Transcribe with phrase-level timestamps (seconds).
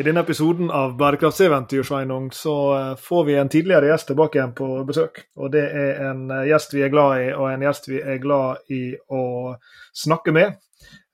[0.00, 4.54] I denne episoden av Bærekraftseventyr Sveinung, så eh, får vi en tidligere gjest tilbake igjen
[4.56, 5.18] på besøk.
[5.36, 8.16] Og Det er en eh, gjest vi er glad i, og en gjest vi er
[8.22, 9.24] glad i å
[10.04, 10.56] snakke med.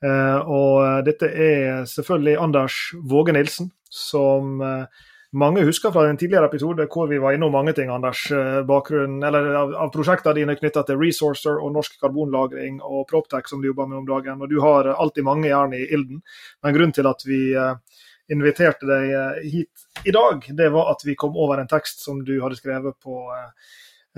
[0.07, 2.79] Eh, Og dette er selvfølgelig Anders
[3.11, 4.63] Våge Nilsen, som
[5.35, 8.23] mange husker fra en tidligere episode hvor vi var innom mange ting, Anders.
[8.71, 13.59] Bakgrunn, eller av, av prosjektene dine knytta til Resourcer og norsk karbonlagring og Proptech som
[13.59, 14.39] du jobber med om dagen.
[14.39, 16.23] Og du har alltid mange jern i ilden.
[16.63, 17.43] Men grunnen til at vi
[18.33, 22.23] inviterte deg eh, hit i dag, det var at vi kom over en tekst som
[22.25, 23.21] du hadde skrevet på,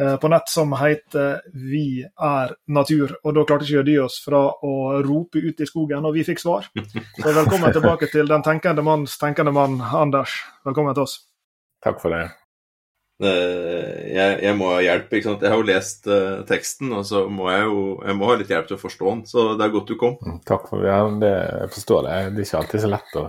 [0.01, 3.15] eh, på nett som heter 'Vi er natur'.
[3.25, 6.25] Og da klarte ikke å dy oss fra å rope ut i skogen, og vi
[6.25, 6.69] fikk svar.
[7.21, 10.43] Så velkommen tilbake til den tenkende manns tenkende mann, Anders.
[10.65, 11.25] Velkommen til oss.
[11.83, 12.31] Takk for det.
[13.21, 15.13] Jeg, jeg, må ha hjelp.
[15.13, 15.43] ikke sant?
[15.43, 18.49] Jeg har jo lest uh, teksten, og så må jeg jo jeg må ha litt
[18.49, 19.25] hjelp til å forstå den.
[19.27, 20.15] Så det er godt du kom.
[20.23, 20.95] Mm, takk for det.
[21.27, 22.17] det jeg forstår det.
[22.37, 23.27] Det er ikke alltid så lett å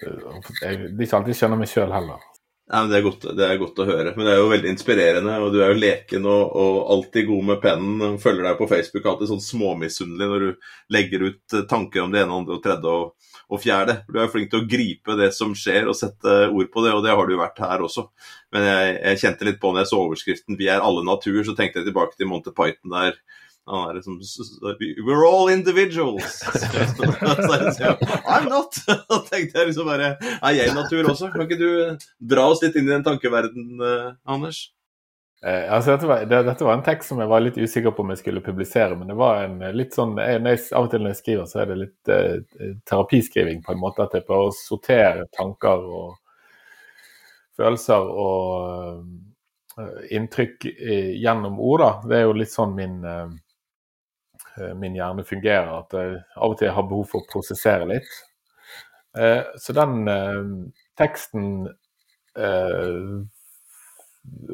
[0.00, 0.18] jeg,
[0.60, 2.26] det er ikke alltid jeg skjønner meg sjøl heller.
[2.70, 4.12] Men det er, godt, det er, godt, å høre.
[4.14, 5.32] Men det er jo veldig inspirerende.
[5.42, 8.18] Og du er jo leken og, og alltid god med pennen.
[8.22, 12.22] Følger deg på Facebook alltid sånn småmisunnelig når du legger ut eh, tanker om det
[12.22, 13.98] ene, andre og tredje og, og fjerde.
[14.06, 17.02] Du er flink til å gripe det som skjer og sette ord på det, og
[17.02, 18.06] det har du vært her også.
[18.54, 21.58] Men jeg, jeg kjente litt på når jeg så overskriften 'Vi er alle natur', så
[21.58, 23.18] tenkte jeg tilbake til Monty Python der
[23.66, 24.20] han er liksom
[25.06, 26.42] We're all individuals.
[28.26, 28.74] I'm not!
[29.08, 31.30] Da tenkte jeg liksom bare Er jeg natur også?
[31.34, 31.96] Kan ikke du
[32.32, 34.70] dra oss litt inn i den tankeverdenen, uh, Anders?
[35.46, 38.04] Eh, altså dette, var, det, dette, var, en tekst som jeg var litt usikker på
[38.04, 38.96] om jeg skulle publisere.
[38.98, 40.40] Men det var en eh, litt sånn jeg,
[40.76, 44.04] Av og til når jeg skriver, så er det litt eh, terapiskriving på en måte.
[44.04, 46.18] At jeg prøver å sortere tanker og
[47.60, 49.00] følelser og
[49.76, 50.64] uh, inntrykk
[51.20, 51.82] gjennom ord.
[51.82, 51.90] da.
[52.08, 53.49] Det er jo litt sånn min uh, Eh,
[54.78, 55.70] min hjerne fungerer.
[55.80, 58.10] At jeg av og til har behov for å prosessere litt.
[59.18, 60.40] Eh, så den eh,
[61.00, 61.46] teksten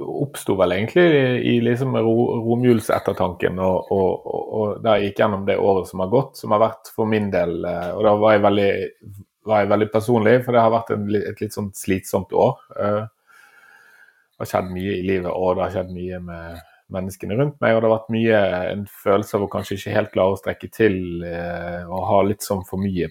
[0.06, 1.02] oppsto vel egentlig
[1.50, 6.12] i liksom romjulsettertanken, og, og, og, og der jeg gikk gjennom det året som har
[6.14, 8.70] gått, som har vært for min del Og da var jeg veldig,
[9.50, 12.56] var jeg veldig personlig, for det har vært en, et litt sånn slitsomt år.
[12.72, 17.74] Det har skjedd mye i livet, og det har skjedd mye med menneskene rundt meg.
[17.74, 18.40] Og det har vært mye
[18.72, 22.46] en følelse av å kanskje ikke helt klare å strekke til eh, og ha litt
[22.46, 23.10] sånn for mye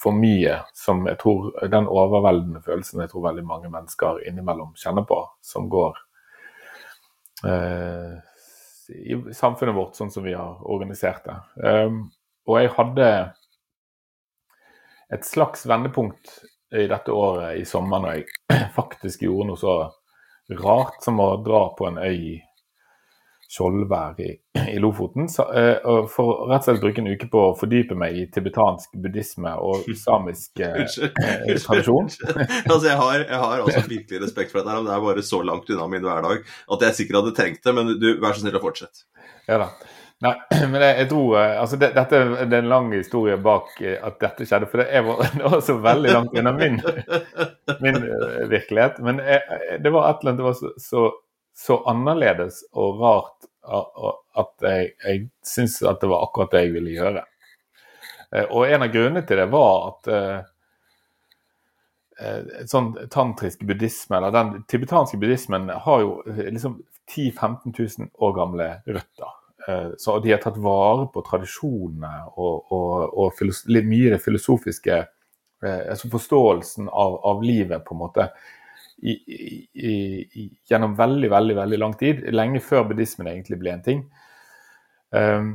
[0.00, 5.04] for mye som jeg tror Den overveldende følelsen jeg tror veldig mange mennesker innimellom kjenner
[5.08, 5.98] på, som går
[7.48, 8.14] eh,
[8.94, 11.36] i samfunnet vårt sånn som vi har organisert det.
[11.64, 11.98] Eh,
[12.48, 13.10] og jeg hadde
[15.14, 16.32] et slags vendepunkt
[16.74, 19.76] i dette året i sommer når jeg faktisk gjorde noe så
[20.60, 22.40] rart som å dra på en øy
[23.54, 24.32] Skjoldvær i,
[24.72, 25.28] i, Lofoten.
[25.30, 28.96] Så, uh, for rett og slett bruke en uke på å fordype meg i tibetansk
[28.98, 30.82] buddhisme og samisk uh,
[31.62, 32.10] tradisjon.
[32.72, 35.42] altså, jeg har, jeg har også virkelig respekt for dette, men det er bare så
[35.46, 37.76] langt unna min hverdag at jeg sikkert hadde trengt det.
[37.76, 39.06] Men du, vær så snill å fortsette.
[39.46, 39.70] Ja da.
[40.24, 40.32] Nei,
[40.72, 44.46] men jeg, jeg tror altså det, dette det er en lang historie bak at dette
[44.48, 44.70] skjedde.
[44.72, 46.80] For det, var, det var så veldig langt unna min,
[47.84, 48.00] min
[48.50, 48.98] virkelighet.
[49.04, 51.10] Men jeg, det var et eller annet det var så, så
[51.54, 56.96] så annerledes og rart at jeg, jeg syns at det var akkurat det jeg ville
[56.96, 57.22] gjøre.
[58.34, 60.42] Eh, og en av grunnene til det var at uh,
[62.70, 66.76] sånn tantrisk buddhisme, eller den tibetanske buddhismen, har jo liksom
[67.10, 69.32] 10 000-15 000 år gamle røtter.
[69.96, 74.98] Så de har tatt vare på tradisjonene og, og, og mye det filosofiske,
[75.64, 78.26] altså forståelsen av, av, livet, på en måte
[79.02, 79.14] i,
[79.74, 82.24] i, gjennom veldig, veldig veldig lang tid.
[82.32, 84.06] Lenge før buddhismen egentlig ble en ting.
[85.14, 85.52] Um,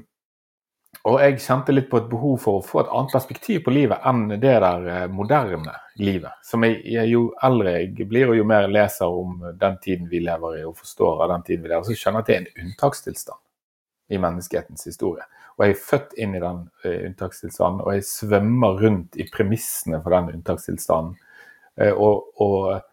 [1.08, 4.04] og jeg kjente litt på et behov for å få et annet perspektiv på livet
[4.10, 6.42] enn det der eh, moderne livet.
[6.44, 10.10] Som jeg, jeg, Jo eldre jeg blir, og jo mer jeg leser om den tiden
[10.12, 12.36] vi lever i, og forstår av den tiden vi lever, så skjønner jeg at det
[12.36, 13.42] er en unntakstilstand
[14.10, 15.30] i menneskehetens historie.
[15.56, 20.02] Og jeg er født inn i den uh, unntakstilstanden, og jeg svømmer rundt i premissene
[20.04, 21.16] for den unntakstilstanden.
[21.80, 22.89] Uh, og, og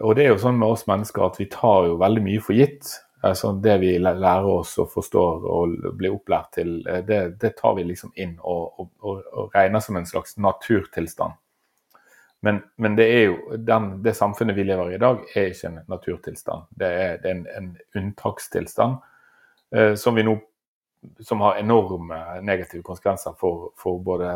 [0.00, 2.56] og det er jo sånn med oss mennesker at vi tar jo veldig mye for
[2.58, 2.90] gitt.
[3.26, 7.74] Altså det vi lærer oss og forstår og blir opplært til, eh, det, det tar
[7.78, 11.32] vi liksom inn og, og, og, regner som en slags naturtilstand.
[12.44, 15.70] Men, men det er jo den, det samfunnet vi lever i i dag, er ikke
[15.70, 16.68] en naturtilstand.
[16.70, 19.00] Det er, det er en, en, unntakstilstand
[19.74, 20.36] eh, som nå
[21.20, 24.30] som har enorme negative konsekvenser for, for både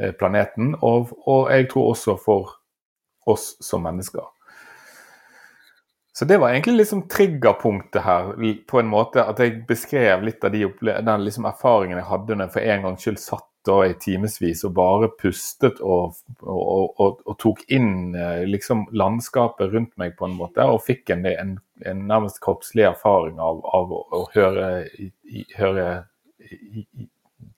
[0.00, 2.56] eh, planeten og, og, jeg tror også for
[3.26, 4.35] oss som mennesker.
[6.18, 8.30] Så det var egentlig liksom triggerpunktet her,
[8.66, 9.20] på en måte.
[9.20, 12.86] At jeg beskrev litt av de den liksom erfaringen jeg hadde når jeg for en
[12.86, 18.14] gangs skyld satt da i timevis og bare pustet og, og, og, og, tok inn
[18.16, 21.52] eh, liksom landskapet rundt meg på en måte, og fikk en, en,
[21.84, 25.88] en nærmest kroppslig erfaring av, av å, høre, i, høre
[26.40, 26.86] i,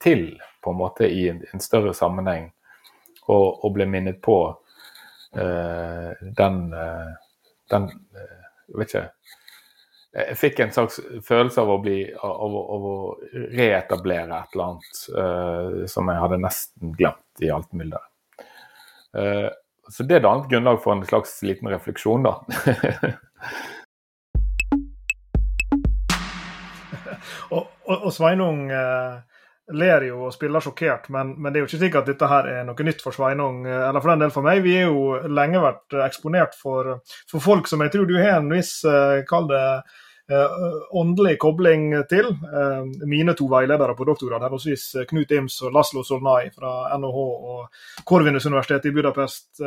[0.02, 0.32] til
[0.64, 2.50] på en måte i en, en større sammenheng,
[3.28, 6.10] og, ble minnet på uh,
[6.42, 7.12] den, uh,
[7.70, 7.90] den
[8.76, 9.08] vet ikke
[10.16, 13.18] jeg fikk en slags følelse av å, bli, av, av å
[13.52, 18.08] reetablere et eller annet uh, som jeg hadde nesten glemt i alt mylderet.
[19.12, 19.48] Uh,
[19.92, 22.34] så det dannet grunnlag for en slags liten refleksjon, da.
[27.54, 29.20] og, og, og, Sveinung uh,
[29.76, 32.50] ler jo og spiller sjokkert, men, men, det er jo ikke sikkert at dette her
[32.50, 34.62] er noe nytt for Sveinung, eller for den del for meg.
[34.64, 36.98] Vi er jo lenge vært eksponert for,
[37.28, 38.80] for folk som jeg tror du har en viss,
[39.28, 40.07] kall det Eh,
[40.90, 42.26] åndelig kobling til.
[42.28, 47.22] Eh, mine to veiledere på doktorgrad, henholdsvis Knut Ims og Laslo Solnai fra NHH
[47.52, 49.62] og Korvinus universitetet i Budapest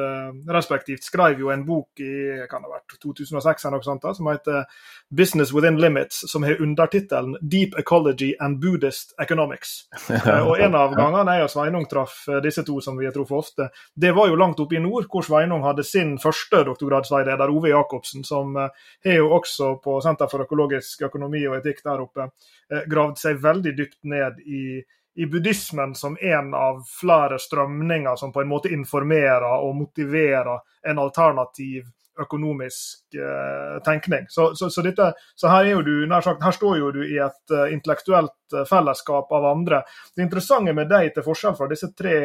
[0.47, 4.29] respektivt, skrev jo en bok i kan det ha vært 2006 eller noe sånt, som
[4.29, 4.65] heter
[5.11, 9.87] 'Business Within Limits', som har undertittelen 'Deep Ecology and Buddhist Economics'.
[10.47, 13.69] og En av gangene jeg og Sveinung traff disse to, som vi har truffet ofte,
[13.95, 18.23] det var jo langt oppe i nord, hvor Sveinung hadde sin første doktorgradsveileder, Ove Jacobsen,
[18.23, 22.27] som har jo også på Senter for økologisk økonomi og etikk der oppe,
[22.71, 24.83] eh, gravd seg veldig dypt ned i,
[25.15, 30.99] i buddhismen som en av flere strømninger som på en måte informerer og motiverer en
[30.99, 31.87] alternativ
[32.19, 34.25] økonomisk eh, tenkning.
[34.29, 36.99] Så, så, så, dette, så, her, er jo du, nær sagt, her står jo du
[37.05, 39.79] i et uh, intellektuelt uh, fellesskap av andre.
[40.15, 42.17] Det interessante med deg, til forskjell fra disse tre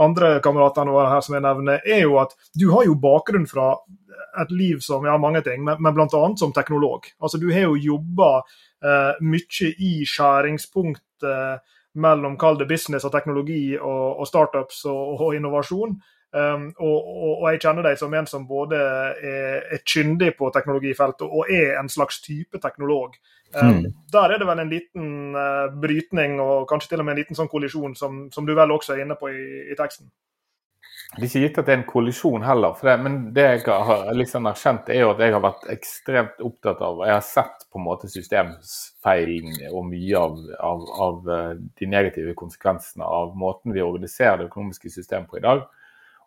[0.00, 3.74] andre kameratene våre her som jeg nevner, er jo at du har jo bakgrunn fra
[4.42, 6.08] et liv som ja, mange ting, men, men bl.a.
[6.38, 7.06] som teknolog.
[7.20, 13.12] Altså Du har jo jobba eh, mye i skjæringspunktet eh, mellom kall det business og
[13.14, 15.94] teknologi og, og startups og, og innovasjon.
[16.34, 20.48] Um, og, og, og, jeg kjenner deg som en som både er, er kyndig på
[20.50, 23.14] teknologifeltet og er en slags type teknolog.
[23.54, 23.84] Um, mm.
[24.10, 27.38] Der er det vel en liten uh, brytning og kanskje til og med en liten
[27.38, 30.10] sånn kollisjon, som, som du vel også er inne på i, i teksten.
[31.14, 34.08] Det er ikke gitt at det er en kollisjon heller, det, men det jeg har
[34.16, 37.78] liksom erkjent, er jo at jeg har vært ekstremt opptatt av Jeg har sett på
[37.78, 43.84] en måte systemfeilen og mye av, av, av, eh, de negative konsekvensene av måten vi
[43.84, 45.62] organiserer det økonomiske systemet på i dag.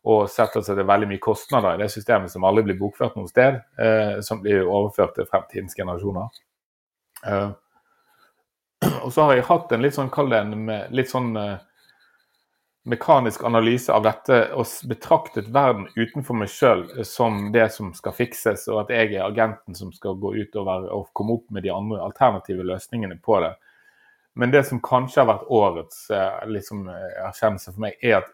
[0.08, 3.30] Og setter seg er veldig mye kostnader i det systemet som aldri blir bokført noe
[3.32, 3.60] sted.
[3.80, 6.30] Eh, som blir overført til fremtidens generasjoner.
[7.26, 7.50] Eh,
[9.04, 11.58] og så har jeg hatt en litt sånn, kall det en litt sånn eh,
[12.88, 18.68] mekanisk analyse av dette og betraktet verden utenfor meg sjøl som det som skal fikses,
[18.72, 22.00] og at jeg er agenten som skal gå utover og komme opp med de andre
[22.06, 23.56] alternative løsningene på det.
[24.38, 28.32] Men det som kanskje har vært årets eh, liksom, eh, erkjennelse for meg, er at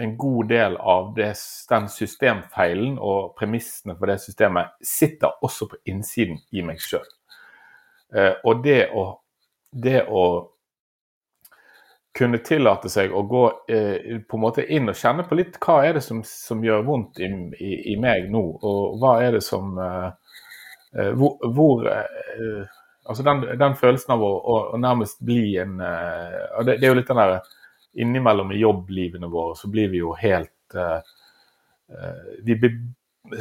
[0.00, 1.32] en god del av det,
[1.68, 7.04] den systemfeilen og premissene for det systemet sitter også på innsiden i meg sjøl.
[8.16, 9.04] Eh, og det å,
[9.72, 10.24] det å
[12.12, 15.78] kunne tillate seg å gå eh, på en måte inn og kjenne på litt hva
[15.86, 19.44] er det som, som gjør vondt i, i, i, meg nå, og hva er det
[19.44, 20.10] som eh,
[20.92, 25.80] eh Hvor, hvor eh, Altså den, den, følelsen av å, å, å nærmest bli en
[25.82, 27.40] eh, det, det, er jo litt den der
[27.94, 31.00] Innimellom i jobblivene våre så blir vi jo helt uh,
[32.40, 32.76] Vi blir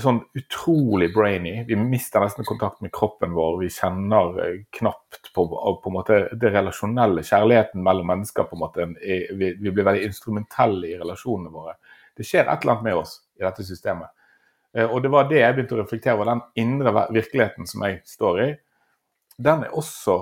[0.01, 1.53] sånn utrolig brainy.
[1.67, 3.55] Vi mister nesten kontakt med kroppen vår.
[3.63, 7.23] Vi kjenner eh, knapt på, på en måte det relasjonelle.
[7.25, 8.45] Kjærligheten mellom mennesker.
[8.49, 8.85] på en måte.
[8.99, 11.77] Vi, vi blir veldig instrumentelle i relasjonene våre.
[12.17, 14.13] Det skjer et eller annet med oss i dette systemet.
[14.85, 16.29] Og det var det jeg begynte å reflektere over.
[16.29, 18.49] Den indre virkeligheten som jeg står i,
[19.41, 20.17] den er også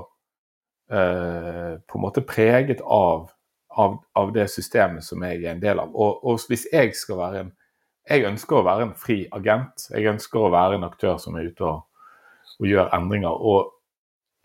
[0.91, 3.29] eh, på en måte preget av,
[3.69, 5.93] av, av, det systemet som jeg er en del av.
[5.93, 7.55] Og, og hvis jeg skal være en
[8.09, 9.83] jeg ønsker å være en fri agent.
[9.93, 11.83] Jeg ønsker å være en aktør som er ute og,
[12.57, 13.35] og gjør endringer.
[13.37, 13.69] Og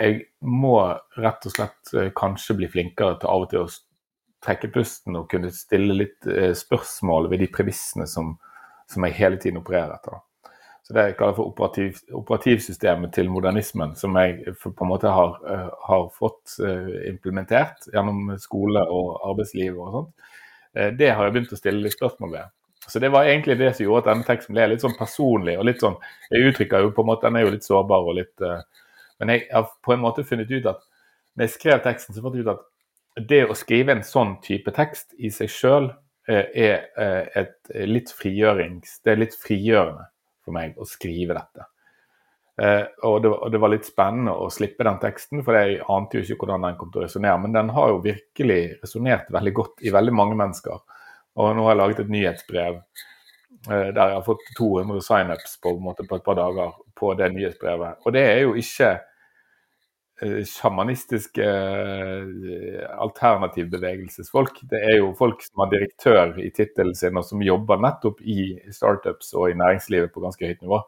[0.01, 0.77] jeg må
[1.17, 3.71] rett og slett eh, kanskje bli flinkere til av og til å
[4.45, 8.35] trekke pusten og kunne stille litt eh, spørsmål ved de premissene som,
[8.91, 10.21] som, jeg hele tiden opererer etter.
[10.85, 15.39] Så Det jeg kaller for operativ, operativsystemet til modernismen, som jeg på en måte har,
[15.49, 20.29] uh, har fått uh, implementert gjennom skole og arbeidsliv og sånt,
[20.77, 22.53] uh, det har jeg begynt å stille litt spørsmål ved.
[22.85, 25.57] Så det var egentlig det som gjorde at denne teksten ble litt sånn personlig.
[25.57, 25.97] og litt sånn,
[26.31, 28.43] Jeg uttrykker jo på en måte, Den er jo litt sårbar og litt
[29.19, 30.85] Men jeg har på en måte funnet ut at
[31.35, 34.71] når jeg skrev teksten, så fant jeg ut at det å skrive en sånn type
[34.75, 35.89] tekst i seg sjøl
[36.29, 39.01] eh, er eh, et litt frigjørings...
[39.05, 40.09] Det er litt frigjørende
[40.45, 41.69] for meg å skrive dette.
[42.63, 46.21] Eh, og, det, og, det, var litt spennende å slippe den teksten, for jeg ante
[46.21, 47.41] jo ikke hvordan den kom til å resonnere.
[47.43, 50.85] Men den har jo virkelig resonnert veldig godt i veldig mange mennesker.
[51.35, 55.75] Og nå har jeg laget et nyhetsbrev eh, der jeg har fått 200 signups på,
[55.75, 58.05] på, på et par dager på det nyhetsbrevet.
[58.05, 58.95] Og det er jo ikke
[60.23, 64.61] sjamanistiske eh, alternativbevegelsesfolk.
[64.71, 68.55] Det er jo folk som har direktør i tittelen sin, og som jobber nettopp i
[68.73, 70.81] startups og i næringslivet på ganske høyt nivå.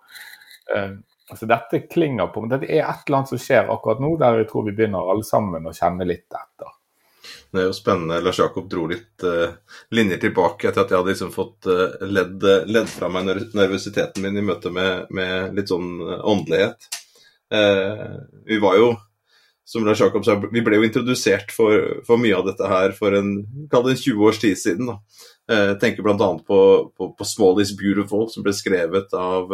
[0.77, 4.13] Eh, Altså Dette klinger på, men det er et eller annet som skjer akkurat nå,
[4.21, 6.69] der jeg tror vi begynner alle sammen å kjenne litt etter.
[7.51, 8.21] Det er jo spennende.
[8.23, 9.57] Lars Jakob dro litt uh,
[9.97, 14.39] linjer tilbake etter at jeg hadde liksom fått uh, ledd, ledd, fra meg nervøsiteten min
[14.39, 16.87] i møte med, med litt sånn åndelighet.
[17.51, 18.93] Uh, vi var jo,
[19.67, 23.17] som Lars Jakob sa, vi ble jo introdusert for, for mye av dette her for
[23.19, 24.93] en, en 20 års tid siden.
[24.93, 25.25] da.
[25.51, 26.29] Jeg tenker bl.a.
[26.47, 26.61] På,
[26.95, 29.51] på, på 'Small is Beautiful', som ble skrevet av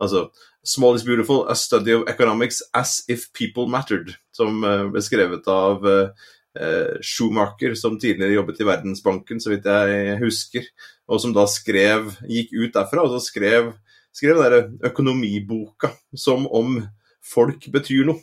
[0.00, 0.26] altså,
[0.64, 5.48] Small is Beautiful, A Study of Economics As If People Mattered, som eh, ble skrevet
[5.50, 10.68] av uh, Schumacher, som tidligere jobbet i Verdensbanken, så vidt jeg husker,
[11.10, 13.72] og som da skrev, gikk ut derfra og så skrev,
[14.14, 16.76] skrev den økonomiboka som om
[17.24, 18.22] folk betyr noe.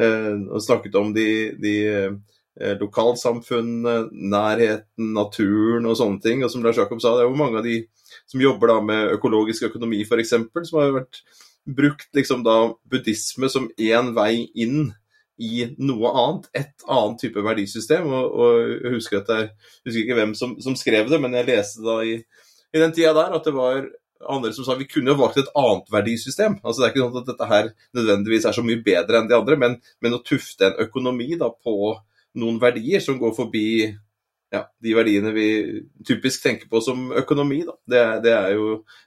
[0.00, 1.28] Uh, og snakket om de,
[1.62, 6.44] de uh, lokalsamfunnene, nærheten, naturen og sånne ting.
[6.44, 7.82] Og som Lars Jakob sa, det er jo mange av de
[8.30, 10.34] som jobber da med økologisk økonomi f.eks.,
[10.66, 11.22] som har vært
[11.70, 14.90] brukt liksom da buddhisme som én vei inn
[15.40, 18.08] i noe annet, et annet type verdisystem.
[18.08, 19.50] Og, og jeg husker jeg
[19.86, 22.18] husker ikke hvem som, som, skrev det, men jeg leste da i,
[22.74, 23.86] i den tida der at det var
[24.28, 26.58] andre som sa vi kunne jo valgt et annet verdisystem.
[26.64, 29.38] Altså Det er ikke sånn at dette her nødvendigvis er så mye bedre enn de
[29.38, 31.94] andre, men, men å tufte en økonomi da på
[32.40, 33.68] noen verdier som går forbi
[34.50, 35.46] ja, de verdiene vi
[36.06, 37.60] typisk tenker på som økonomi.
[37.68, 37.74] Da.
[37.92, 38.64] Det, det er jo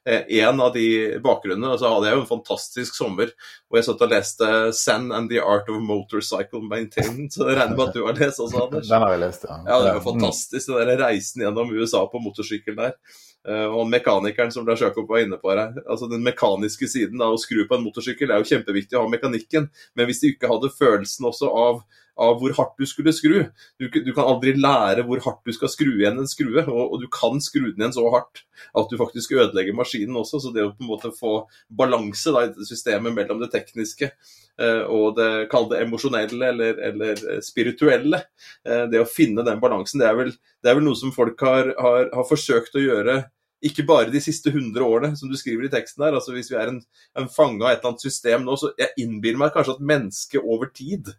[0.07, 0.85] eh, en av de
[1.23, 1.75] bakgrunnene.
[1.79, 3.33] Så hadde jeg jo en fantastisk sommer
[3.67, 7.35] hvor jeg satt og leste 'Sand and the Art of Motorcycle Maintenance'.
[7.35, 8.87] Så jeg regner med at du har lest også, Anders?
[8.87, 9.59] Den har jeg lest, ja.
[9.67, 12.95] ja det er jo fantastisk, den der reisen gjennom USA på motorsykkel der.
[13.43, 17.35] Eh, og mekanikeren som Lars Jakob var inne på her, altså den mekaniske siden av
[17.35, 19.67] å skru på en motorsykkel er jo kjempeviktig å ha mekanikken,
[19.99, 21.81] men hvis de ikke hadde følelsen også av
[22.19, 23.39] av hvor hardt du skulle skru.
[23.81, 27.01] Du, du, kan aldri lære hvor hardt du skal skru igjen en skrue, og, og,
[27.01, 28.43] du kan skru den igjen så hardt
[28.77, 30.41] at du faktisk ødelegger maskinen også.
[30.43, 31.35] Så det å på en måte få
[31.73, 35.29] balanse da, i dette systemet mellom det tekniske eh, og det
[35.71, 38.23] det emosjonelle eller, eller spirituelle,
[38.67, 41.39] eh, det å finne den balansen, det er vel, det er vel noe som folk
[41.41, 43.23] har, har, har forsøkt å gjøre
[43.63, 46.17] ikke bare de siste 100 årene, som du skriver i teksten her.
[46.17, 46.81] altså Hvis vi er en,
[47.15, 50.43] en fange av et eller annet system nå, så jeg innbiller meg kanskje at mennesket
[50.43, 51.13] over tid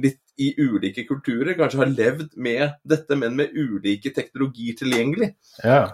[0.00, 5.30] litt i ulike kulturer kanskje har levd med dette, men med ulike teknologier tilgjengelig.
[5.62, 5.84] Ja,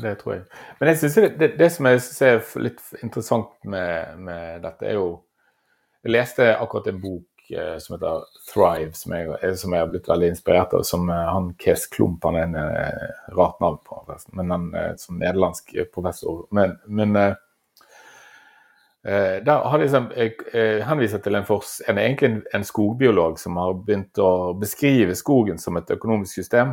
[0.00, 0.46] det tror jeg.
[0.80, 4.88] Men jeg synes det, det, det som jeg synes er litt interessant med, med, dette,
[4.88, 5.08] er jo
[6.04, 10.08] Jeg leste akkurat en bok eh, som heter 'Thrive', som jeg, som jeg, har blitt
[10.08, 10.82] veldig inspirert av.
[10.84, 14.02] Som eh, han Kes Klump, han er en eh, rart navn på,
[14.36, 14.66] men han
[15.00, 16.44] som nederlandsk professor.
[16.52, 17.53] Men, men eh, Eh,
[19.44, 23.74] der har liksom, jeg eh, henviser til en, fors, en, egentlig en, skogbiolog som har
[23.76, 26.72] begynt å beskrive skogen som et økonomisk system.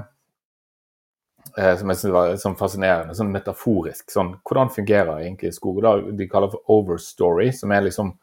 [1.58, 4.08] Eh, som jeg synes var sånn fascinerende, sånn metaforisk.
[4.14, 5.82] Sånn, hvordan fungerer egentlig skog?
[5.84, 8.14] Da, de kaller for overstory, som er liksom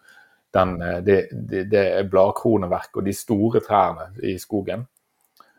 [0.57, 4.87] den, det, det, det bladkroneverket og de store trærne i skogen.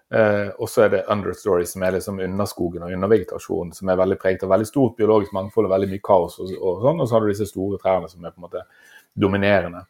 [0.10, 4.18] Eh, og så er det understory, som er liksom underskogen og undervegetasjonen, som er veldig
[4.22, 6.40] preget av veldig stort biologisk mangfold og veldig mye kaos.
[6.42, 8.66] Og, og sånn, og så har du disse store trærne som er på en måte
[9.14, 9.86] dominerende.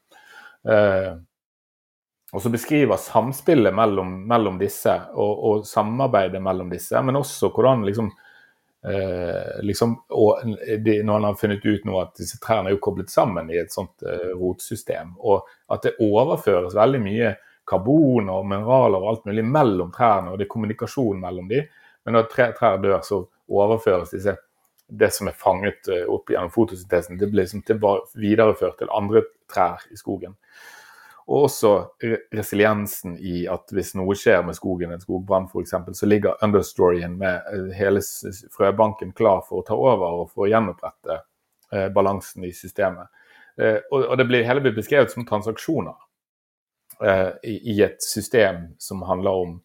[0.68, 1.12] Eh,
[2.30, 7.88] og så beskriver samspillet mellom, mellom disse og, og, samarbeidet mellom disse, men også hvordan
[7.88, 8.12] liksom,
[8.86, 10.44] eh, liksom og
[10.86, 13.58] de, Når han har funnet ut nå at disse trærne er jo koblet sammen i
[13.58, 17.34] et sånt eh, rotsystem, og at det overføres veldig mye
[17.70, 21.64] karbon og mineraler og alt mulig mellom trærne, og det er kommunikasjon mellom de.
[22.06, 24.36] Men når tre trær dør, så overføres disse,
[24.90, 27.82] det som er fanget eh, opp gjennom fotosyntesen, det blir liksom til,
[28.18, 30.36] videreført til andre trær i skogen.
[31.30, 31.72] Og også
[32.34, 37.54] resiliensen i at hvis noe skjer med skogen, en skogbrann f.eks., så ligger understoryen med
[37.54, 38.02] eh, hele
[38.56, 43.14] frøbanken klar for å ta over og for å gjenopprette eh, balansen i systemet.
[43.60, 45.98] Og, det blir hele blir beskrevet som transaksjoner
[47.44, 49.62] i, et system som handler om,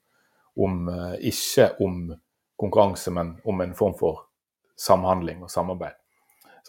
[0.56, 2.14] om eh, ikke om
[2.56, 4.20] konkurranse, men om en form for
[4.78, 5.96] samhandling og samarbeid.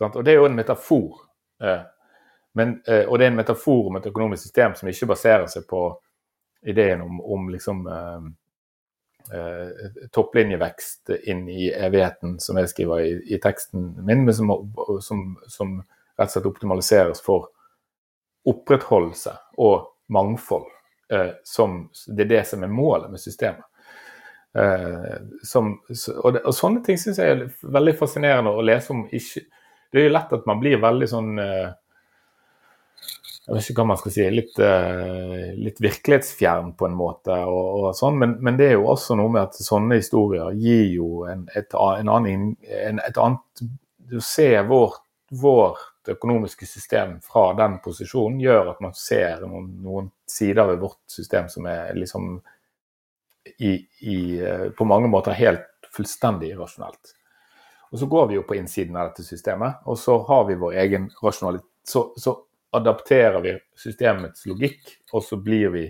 [0.01, 1.21] Og Det er jo en metafor.
[1.61, 1.83] Eh,
[2.55, 5.67] men, eh, og det er en metafor om et økonomisk system som ikke baserer seg
[5.69, 5.85] på
[6.65, 8.27] ideen om, om liksom eh,
[9.37, 14.53] eh, topplinjevekst inn i evigheten, som jeg skriver i, i teksten min, men som,
[15.01, 15.75] som, som,
[16.15, 17.49] rett og slett optimaliseres for
[18.47, 20.67] opprettholdelse og mangfold.
[21.09, 23.65] Eh, som, det er det som er målet med systemet.
[24.57, 25.75] Eh, som,
[26.17, 29.05] og, det, og, sånne ting syns jeg er veldig fascinerende å lese om.
[29.13, 29.45] Ikke,
[29.91, 31.73] det er jo lett at man blir veldig sånn eh,
[33.45, 34.55] jeg vet ikke hva man skal si, litt,
[35.61, 37.35] litt virkelighetsfjern på en måte.
[37.45, 40.87] og, og sånn, men, men, det er jo også noe med at sånne historier gir
[40.95, 43.61] jo en, et, en annen, en, et annet
[44.09, 45.83] Du ser vårt, vårt
[46.13, 51.49] økonomiske system fra den posisjonen gjør at man ser noen, noen sider ved vårt system
[51.51, 52.39] som er liksom
[53.57, 57.13] i, i, uh, på mange måter helt fullstendig irrasjonelt.
[57.91, 60.79] Og så går vi jo på innsiden av dette systemet, og så har vi vår
[60.83, 61.69] egen rasjonalitet.
[61.85, 62.33] Så, så
[62.75, 65.85] adapterer vi systemets logikk, og så blir vi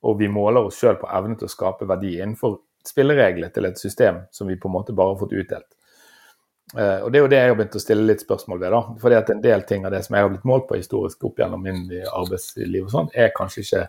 [0.00, 3.80] og vi måler oss sjøl på evnen til å skape verdi innenfor spillereglene til et
[3.80, 5.68] system som vi på en måte bare har fått utdelt.
[6.76, 8.70] Uh, og Det er jo det jeg har begynt å stille litt spørsmål ved.
[8.70, 11.24] da, fordi at En del ting av det som jeg har blitt målt på historisk
[11.26, 13.82] opp gjennom min arbeidsliv, og sånn, er kanskje ikke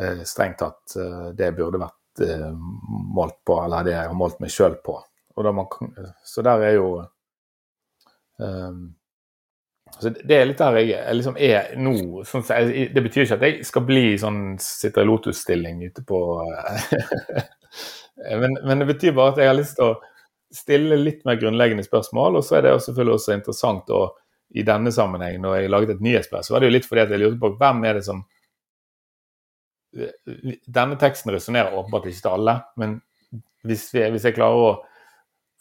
[0.00, 4.50] uh, strengt tatt uh, det burde vært målt på, eller det jeg har målt meg
[4.50, 4.96] sjøl på.
[5.38, 5.68] Man,
[6.26, 6.88] så der er jo
[10.00, 11.94] så det er litt der jeg, jeg liksom er nå.
[12.26, 12.42] Sånn,
[12.94, 16.18] det betyr ikke at jeg skal bli sånn sitter i lotus-stilling ute på
[18.42, 19.96] men, men, det betyr bare at jeg har lyst til å
[20.54, 22.38] stille litt mer grunnleggende spørsmål.
[22.40, 24.02] Og så er det selvfølgelig også interessant å,
[24.56, 27.12] i denne sammenheng, når jeg laget et nyhetsbrev, så var det jo litt fordi at
[27.12, 28.26] jeg lurte på hvem er det som
[30.68, 32.90] Denne teksten resonnerer åpenbart ikke til alle, men
[33.66, 34.74] hvis, vi, hvis jeg klarer å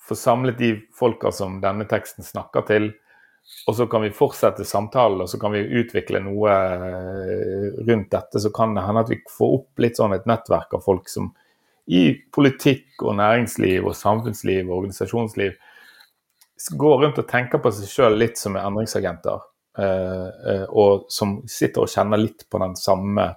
[0.03, 2.89] få samlet de folka som denne teksten snakker til,
[3.67, 8.41] og så kan vi fortsette samtalen og så kan vi utvikle noe eh, rundt dette.
[8.43, 11.31] Så kan det hende at vi får opp litt sånn et nettverk av folk som
[11.87, 15.55] i politikk og næringsliv og samfunnsliv og organisasjonsliv
[16.77, 19.43] går rundt og tenker på seg sjøl litt som endringsagenter.
[19.77, 23.29] Eh, eh, og som sitter og kjenner litt på den samme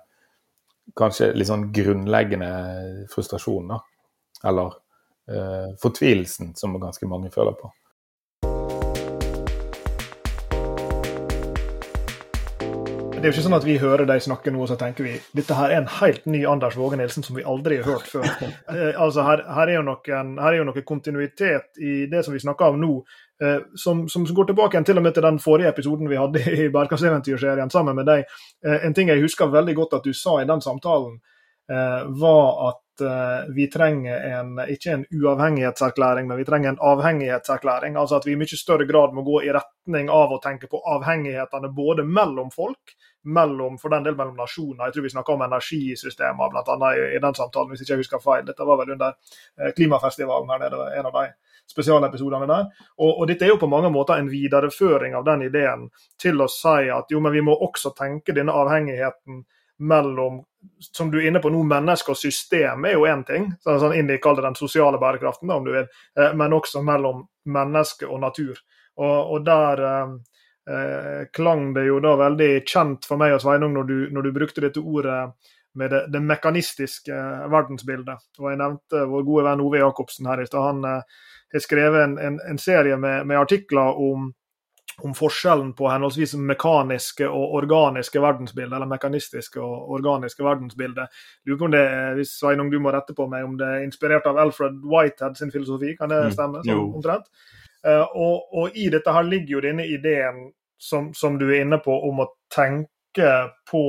[0.99, 2.51] kanskje litt sånn grunnleggende
[3.13, 3.83] frustrasjonen, da.
[4.51, 4.79] Eller
[5.79, 7.69] fortvilelsen som ganske mange føler på.
[13.21, 15.11] Det er jo ikke sånn at vi hører deg snakke nå, og så tenker vi
[15.37, 18.25] dette her er en helt ny Anders Våge Nilsen som vi aldri har hørt før.
[18.71, 22.41] Eh, altså her, her, er noen, her, er jo noe kontinuitet i det som vi
[22.41, 22.95] snakker om nå,
[23.45, 26.71] eh, som, som, går tilbake til og med til den forrige episoden vi hadde i
[26.73, 28.25] Bærekraftseventyrserien sammen med deg.
[28.65, 31.21] Eh, en ting jeg husker veldig godt at du sa i den samtalen,
[31.71, 33.03] var at
[33.55, 37.95] vi trenger en, ikke en uavhengighetserklæring, men vi trenger en avhengighetserklæring.
[38.01, 40.83] Altså at vi i mye større grad må gå i retning av å tenke på
[40.97, 44.87] avhengighetene både mellom folk, mellom, for den del mellom nasjoner.
[44.87, 46.77] Jeg tror vi snakker om energisystemer bl.a.
[46.95, 48.45] I, i den samtalen, hvis ikke jeg husker feil.
[48.49, 49.15] Dette var vel under
[49.61, 51.27] eh, klimafestivalen her nede, en av de
[51.71, 52.69] spesialepisodene der.
[52.99, 55.89] Og, og, dette er jo på mange måter en videreføring av den ideen
[56.21, 59.45] til å si at jo, men vi må også tenke denne avhengigheten
[59.81, 60.43] mellom
[60.81, 63.95] som du er inne på nå, menneske og system er jo én ting, sånn, sånn
[63.97, 65.87] inn i den sosiale bærekraften, da, om du vil,
[66.19, 68.61] eh, men også mellom menneske og natur.
[69.01, 69.81] Og, og der
[70.71, 74.29] eh, eh, klang det jo da veldig kjent for meg og Sveinung når du, når
[74.29, 75.23] du brukte dette ordet
[75.75, 77.15] med det, det, mekanistiske
[77.51, 78.19] verdensbildet.
[78.39, 80.67] Og Jeg nevnte vår gode venn Ove Jacobsen her i stad.
[80.67, 84.33] Han eh, har skrevet en, en, en serie med, med artikler om,
[85.05, 91.09] om, forskjellen på henholdsvis mekaniske og organiske verdensbilder, eller mekanistiske og organiske verdensbilder.
[91.47, 91.87] Lurer på om det,
[92.19, 95.55] hvis Sveinung du må rette på meg, om det er inspirert av Alfred Whitehead sin
[95.55, 96.37] filosofi, kan det mm.
[96.39, 96.65] stemme?
[96.67, 97.31] Sånn, omtrent?
[97.81, 100.51] Og, og, i dette her ligger jo denne ideen
[100.81, 103.33] som, som, du er inne på, om å tenke
[103.71, 103.85] på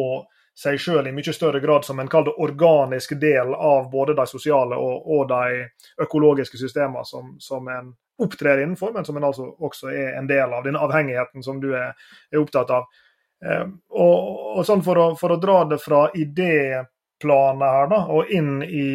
[0.61, 5.07] seg sjøl i mye større grad som en organisk del av både de sosiale og,
[5.07, 5.63] og de
[6.03, 10.51] økologiske systemene som, som, en opptrer innenfor, men som en altså også er en del
[10.53, 10.65] av.
[10.67, 11.95] Den avhengigheten som du er,
[12.29, 12.89] er opptatt av.
[13.45, 14.17] Eh, og,
[14.57, 18.89] og, sånn for å, for å, dra det fra idéplanet her da, og inn i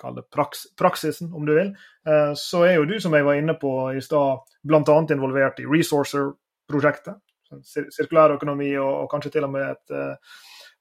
[0.00, 1.70] kall det praks, praksisen, om du vil,
[2.08, 4.98] eh, så er jo du, som jeg var inne på i stad, bl.a.
[5.14, 6.32] involvert i Resourcer
[6.70, 7.20] prosjektet.
[7.62, 10.38] Sirkulær økonomi og, og, kanskje til og med et uh,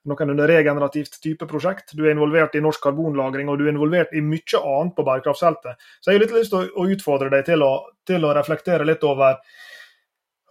[0.09, 1.93] noenlunde regenerativt type prosjekt.
[1.97, 5.85] Du er involvert i norsk karbonlagring og du er involvert i mye annet på bærekraftsfeltet.
[5.99, 7.73] Så jeg har litt lyst til å, utfordre deg til å,
[8.07, 9.37] til å, reflektere litt over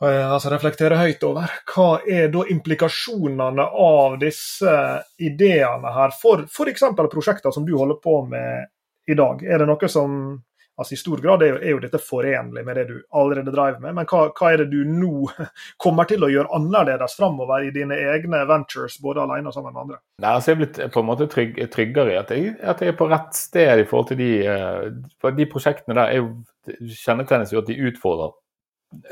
[0.05, 1.59] uh, altså reflektere høyt over.
[1.73, 4.77] Hva er da implikasjonene av disse
[5.18, 6.87] ideene her for f.eks.
[7.03, 8.71] prosjekter som du holder på med
[9.11, 9.42] i dag?
[9.42, 10.18] Er det noe som
[10.80, 13.80] Altså I stor grad er jo, er jo dette forenlig med det du allerede driver
[13.82, 15.26] med, men hva, hva, er det du nå
[15.85, 19.82] kommer til å gjøre annerledes framover i dine egne ventures, både alene og sammen med
[19.85, 20.00] andre?
[20.24, 22.94] Nei, altså Jeg er blitt på en måte trygg, tryggere i at jeg, at jeg,
[22.94, 26.16] er på rett sted i forhold til de, uh, de prosjektene der.
[26.16, 28.32] Jeg kjennetegnes jo at de utfordrer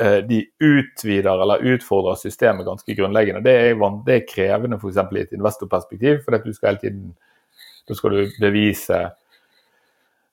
[0.00, 3.44] uh, de utvider eller utfordrer systemet ganske grunnleggende.
[3.44, 5.02] Det er, det er krevende f.eks.
[5.12, 7.10] i et investorperspektiv, for du skal hele tiden
[7.88, 8.98] da skal du bevise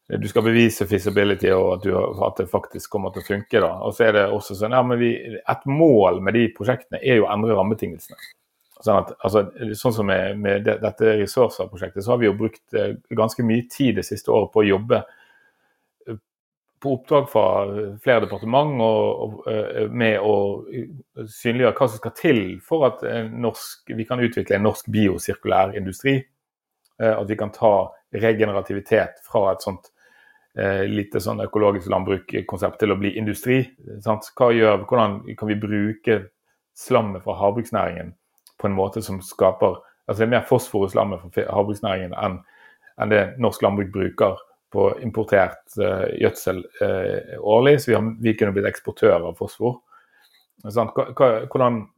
[0.08, 1.92] du skal bevise feasibility og at, du,
[2.24, 3.60] at, det faktisk kommer til å funke.
[3.60, 3.74] da.
[3.84, 7.20] Og så er det også sånn, ja, men vi, Et mål med de prosjektene er
[7.20, 8.30] jo å endre rammebetingelsene.
[8.78, 9.44] Sånn, at, altså,
[9.76, 13.98] sånn som med, med dette ressurser-prosjektet, så har vi jo brukt eh, ganske mye tid
[13.98, 16.20] det siste året på å jobbe eh,
[16.86, 17.46] på oppdrag fra
[18.06, 20.38] flere departement og, og, eh, med å
[21.18, 26.20] synliggjøre hva som skal til for at norsk, vi kan utvikle en norsk biosirkulær industri.
[26.98, 29.92] At vi kan ta regenerativitet fra et sånt
[30.90, 33.60] lite sånn økologisk landbrukkonsept til å bli industri.
[33.86, 36.16] Gjør, hvordan kan vi bruke
[36.78, 38.14] slammet fra havbruksnæringen
[38.58, 42.40] på en måte som skaper altså Det er mer fosfor i slammet fra havbruksnæringen enn,
[42.98, 44.38] enn det norsk landbruk bruker
[44.72, 49.78] på importert uh, gjødsel uh, årlig, så vi, har, vi kunne blitt eksportør av fosfor.
[50.64, 51.97] Hvordan Eh,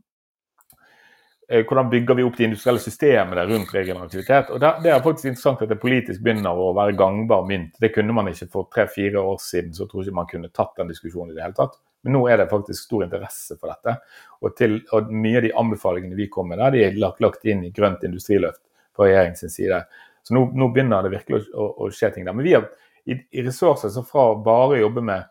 [1.49, 4.49] hvordan bygger vi opp de industrielle systemene rundt regenerativitet.
[4.53, 7.79] Og Det er faktisk interessant at det politisk begynner å være gangbar mynt.
[7.81, 10.75] Det kunne man ikke for tre-fire år siden, så tror jeg ikke man kunne tatt
[10.77, 11.79] den diskusjonen i det hele tatt.
[12.05, 13.95] Men nå er det faktisk stor interesse for dette.
[14.43, 17.49] Og, til, og mye av de anbefalingene vi kom med der, de er lagt, lagt
[17.49, 18.62] inn i grønt industriløft
[18.95, 19.81] fra regjeringens side.
[20.23, 22.38] Så nå, nå, begynner det virkelig å, å, skje ting der.
[22.38, 22.69] Men vi har
[23.09, 25.25] i, i ressurser så fra bare å jobbe med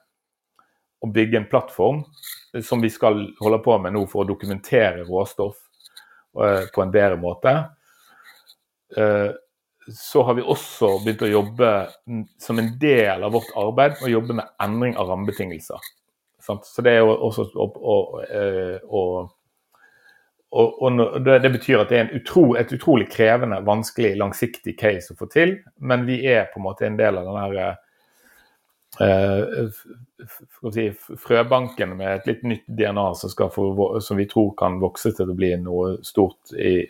[0.99, 2.03] å bygge en plattform,
[2.65, 5.68] som vi skal holde på med nå for å dokumentere råstoff Eh,
[6.75, 7.55] på en bedre måte.
[8.97, 9.31] Eh,
[9.95, 11.71] så har vi også begynt å jobbe
[12.41, 15.89] som en del av vårt arbeid å jobbe med endring av rammebetingelser.
[16.39, 19.33] Så det er jo også og, eh, og,
[20.51, 25.29] og, det betyr at det er utro, et utrolig krevende, vanskelig, langsiktig case å få
[25.33, 25.59] til.
[25.77, 27.77] Men vi er på en måte en del av den eh,
[30.73, 30.85] si,
[31.21, 33.67] frøbanken med et litt nytt DNA som, få,
[34.01, 36.81] som, vi tror kan vokse til å bli noe stort i,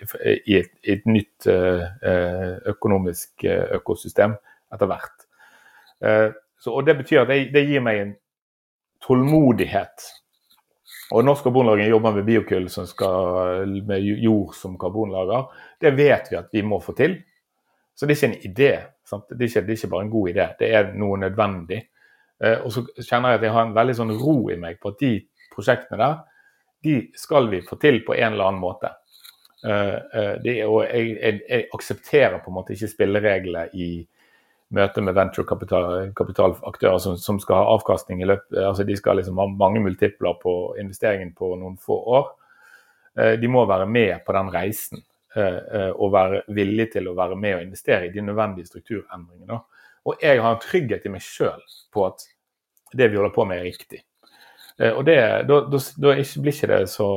[0.47, 4.37] i, et, et, nytt eh, økonomisk eh, økosystem
[4.75, 5.27] etter hvert.
[6.05, 8.15] Eh, så, og Det betyr at det, det, gir meg en
[9.05, 10.09] tålmodighet.
[11.17, 15.49] Og Norsk Karbonlager jobber med biokull som skal, med jord som karbonlager.
[15.81, 17.17] Det vet vi at vi må få til.
[17.97, 18.73] Så det er ikke en idé.
[19.09, 21.81] Det er, ikke, det er, ikke, bare en god idé, det er noe nødvendig.
[22.45, 24.93] Eh, og så kjenner jeg at jeg har en veldig sånn ro i meg på
[24.93, 25.13] at de
[25.55, 26.19] prosjektene der,
[26.87, 28.93] de skal vi få til på en eller annen måte.
[29.67, 33.91] Eh, eh, det, og jeg, jeg, jeg, aksepterer på en måte ikke spillereglene i
[34.77, 39.47] møte med venturekapitalaktører som, som, skal ha avkastning i løpet altså De skal liksom ha
[39.49, 42.27] mange multipler på investeringen på noen få år.
[43.41, 45.01] De må være med på den reisen
[45.39, 49.61] og være villig til å være med og investere i de nødvendige strukturendringene.
[50.09, 51.63] Og jeg har en trygghet i meg sjøl
[51.95, 52.25] på at
[52.97, 54.03] det vi holder på med, er riktig.
[54.79, 57.09] Eh, og det, da, da, da blir ikke det så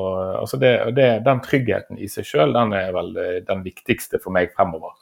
[0.42, 4.34] altså det, det, Den tryggheten i seg sjøl, den er vel eh, den viktigste for
[4.36, 4.96] meg fremover.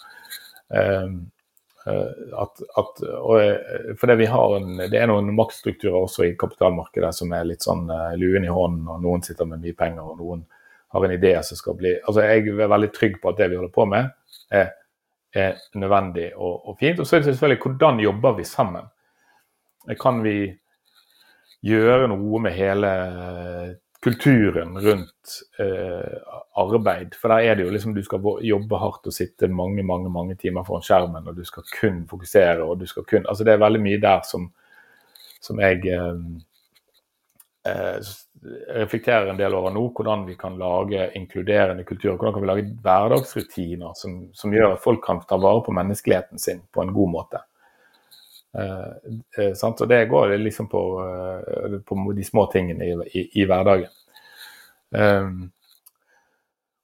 [0.69, 1.31] Um,
[1.89, 7.31] at, at, og, det, vi har en, Det er noen maktstrukturer også i kapitalmarkedet som
[7.33, 7.87] er litt sånn
[8.19, 10.43] luen i hånden, og noen sitter med mye penger, og noen
[10.89, 13.57] har en idé som skal bli altså Jeg er veldig trygg på at det vi
[13.59, 14.09] holder på med,
[14.49, 14.71] er
[15.33, 16.99] er nødvendig og, og fint.
[16.99, 18.89] Og så er det selvfølgelig hvordan jobber vi sammen?
[20.01, 20.37] Kan vi
[21.65, 22.89] gjøre noe med hele
[24.03, 26.17] kulturen rundt eh,
[26.57, 27.15] arbeid?
[27.19, 30.35] For der er det jo liksom du skal jobbe hardt og sitte mange mange, mange
[30.35, 32.63] timer foran skjermen, og du skal kun fokusere.
[32.63, 34.51] og du skal kun, altså Det er veldig mye der som,
[35.41, 36.15] som jeg eh,
[37.65, 38.01] eh
[38.67, 42.15] reflekterer en del over nå, hvordan vi kan lage inkluderende kultur.
[42.15, 46.39] Hvordan kan vi lage hverdagsrutiner som, som gjør at folk kan ta vare på menneskeligheten
[46.39, 47.43] sin på en god måte.
[48.57, 53.45] Eh, eh, og Det går liksom på, eh, på de små tingene i, i, i
[53.45, 53.89] hverdagen.
[54.95, 55.31] Eh,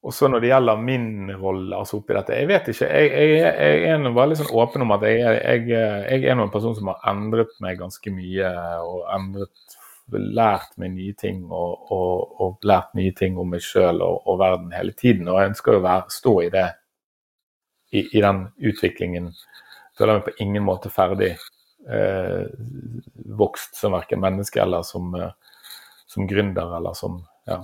[0.06, 2.86] og så Når det gjelder min rolle altså oppi dette Jeg vet ikke.
[2.86, 5.18] Jeg, jeg, jeg er veldig sånn åpen om at jeg,
[5.66, 8.52] jeg, er en person som har endret meg ganske mye.
[8.86, 9.65] og endret
[10.14, 14.40] lært meg nye ting og, og, og lært nye ting om meg sjøl og, og,
[14.40, 15.30] verden hele tiden.
[15.30, 16.66] Og jeg ønsker å være, stå i det,
[17.92, 19.32] i, i den utviklingen.
[19.98, 21.32] Føler meg på ingen måte ferdig
[21.90, 22.44] eh,
[23.40, 25.34] vokst som verken menneske eller som, eh,
[26.12, 27.64] som gründer eller som ja,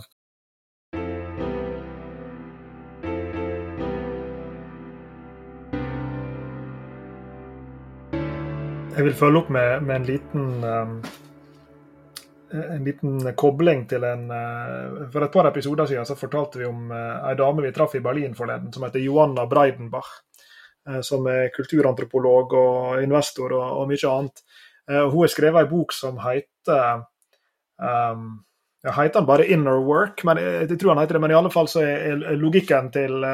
[8.91, 10.97] Jeg vil følge opp med, med en liten um,
[12.54, 16.92] en liten kobling til en uh, For et par episoder siden så fortalte vi om
[16.92, 20.20] uh, ei dame vi traff i Berlin forleden, som heter Joanna Breidenbach.
[21.06, 24.40] Som er kulturantropolog og investor og, og mye annet.
[24.90, 27.04] hun har skrevet ei bok som heter
[27.78, 28.24] um,
[28.82, 31.52] ja, heter den bare 'Inner Work', men jeg, tror han heter det, men i alle
[31.54, 33.28] fall så er, logikken til,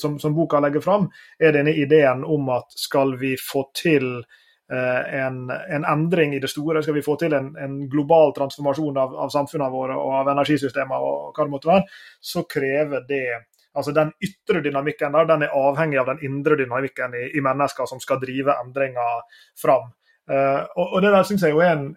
[0.00, 4.43] som, som boka legger fram, er denne ideen om at skal vi få til Eh,
[4.72, 6.82] en, en, endring i det store.
[6.82, 11.00] Skal vi få til en, en global transformasjon av, av, samfunnene våre og av energisystemene
[11.04, 13.26] og hva det måtte være, så krever det
[13.74, 17.88] altså Den ytre dynamikken der, den er avhengig av den indre dynamikken i, i mennesker
[17.90, 19.24] som skal drive endringer
[19.58, 19.88] fram.
[20.30, 21.88] Uh, og, og, Det der syns jeg jo er en,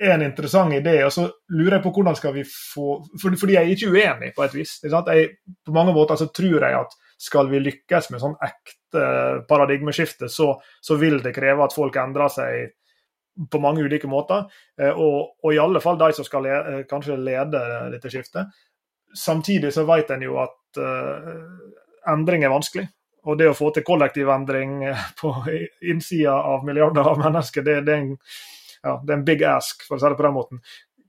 [0.00, 1.00] er en, interessant idé.
[1.04, 4.30] og så lurer jeg på hvordan skal vi få for, Fordi jeg er ikke uenig,
[4.36, 4.78] på et vis.
[4.84, 5.28] Jeg,
[5.66, 9.04] på mange måter så tror jeg at skal vi lykkes med sånn ekte
[9.48, 10.52] paradigmeskifte, så,
[10.84, 12.74] så vil det kreve at folk endrer seg
[13.50, 14.44] på mange ulike måter.
[14.80, 17.62] Eh, og, og i alle fall de som skal le, eh, kanskje lede
[17.94, 18.52] dette skiftet.
[19.14, 21.36] Samtidig så vet en jo at uh,
[22.10, 22.88] endring er vanskelig.
[23.30, 24.80] Og det å få til kollektiv endring
[25.20, 25.30] på
[25.86, 28.16] innsida av milliarder av mennesker, det, det, er en,
[28.82, 30.64] ja, det, er en, big ask, for å si det på den måten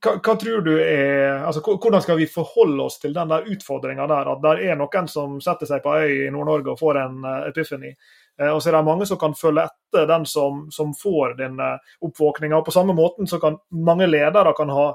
[0.05, 4.07] hva, hva, tror du er altså, Hvordan skal vi forholde oss til den der utfordringa
[4.09, 4.29] der?
[4.33, 7.41] At det er noen som setter seg på øy i Nord-Norge og får en uh,
[7.49, 7.93] epiphany.
[8.41, 11.59] Uh, og så er det mange som kan følge etter den som, som får den
[11.61, 12.61] uh, oppvåkninga.
[12.65, 14.89] På samme måten så kan mange ledere kan ha,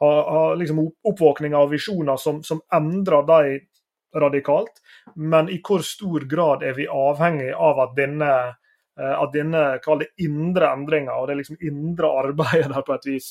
[0.00, 4.78] ha, ha liksom oppvåkninger og visjoner som, som endrer dem radikalt.
[5.16, 8.34] Men i hvor stor grad er vi avhengig av at denne
[8.94, 9.80] at denne
[10.22, 13.30] indre endringa og det liksom indre arbeidet der på et vis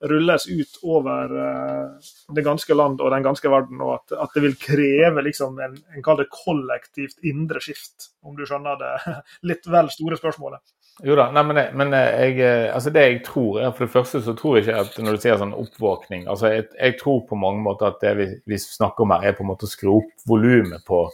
[0.00, 4.44] rulles ut over uh, det ganske land og den ganske verden, og at, at det
[4.46, 8.94] vil kreve liksom en, en det kollektivt indre skift, om du skjønner det
[9.52, 10.62] litt vel store spørsmålet.
[11.04, 13.92] Jo da, nei, men, jeg, men jeg, eh, altså det jeg tror er, For det
[13.94, 17.22] første så tror jeg ikke at når du sier sånn oppvåkning altså jeg, jeg tror
[17.28, 19.70] på mange måter at det vi, vi, snakker om her, er på en måte å
[19.70, 21.06] skru opp volumet på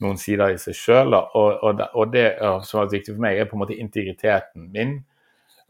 [0.00, 1.16] noen sider i seg sjøl.
[1.18, 2.26] Og, og, og, det
[2.64, 5.00] som er viktig for meg, er på en måte integriteten min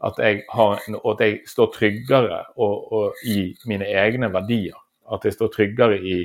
[0.05, 0.79] at jeg, har,
[1.11, 4.77] at jeg står tryggere og, og i mine egne verdier.
[5.11, 6.19] At jeg står tryggere i,